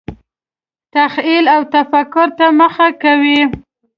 تخیل 0.93 1.45
او 1.55 1.61
تفکر 1.73 2.27
ته 2.37 2.45
مخه 2.59 2.87
کوي. 3.03 3.41